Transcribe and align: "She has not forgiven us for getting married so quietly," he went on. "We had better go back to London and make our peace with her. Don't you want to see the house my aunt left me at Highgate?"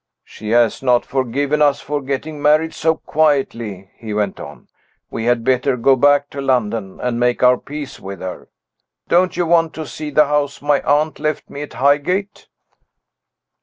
"She 0.23 0.49
has 0.49 0.81
not 0.81 1.05
forgiven 1.05 1.61
us 1.61 1.79
for 1.79 2.01
getting 2.01 2.41
married 2.41 2.73
so 2.73 2.95
quietly," 2.95 3.91
he 3.97 4.15
went 4.15 4.39
on. 4.39 4.67
"We 5.11 5.25
had 5.25 5.43
better 5.43 5.77
go 5.77 5.95
back 5.95 6.31
to 6.31 6.41
London 6.41 6.99
and 6.99 7.19
make 7.19 7.43
our 7.43 7.59
peace 7.59 7.99
with 7.99 8.19
her. 8.19 8.49
Don't 9.09 9.37
you 9.37 9.45
want 9.45 9.75
to 9.75 9.85
see 9.85 10.09
the 10.09 10.25
house 10.25 10.59
my 10.59 10.81
aunt 10.81 11.19
left 11.19 11.51
me 11.51 11.61
at 11.61 11.73
Highgate?" 11.73 12.47